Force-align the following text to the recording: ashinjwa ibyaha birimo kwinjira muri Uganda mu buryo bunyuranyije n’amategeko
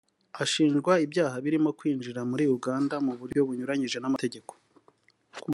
ashinjwa 0.43 0.93
ibyaha 1.05 1.35
birimo 1.45 1.69
kwinjira 1.79 2.19
muri 2.29 2.43
Uganda 2.55 2.95
mu 3.05 3.13
buryo 3.19 3.39
bunyuranyije 3.47 3.97
n’amategeko 3.99 4.53